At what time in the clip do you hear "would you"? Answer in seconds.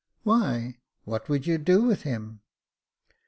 1.29-1.59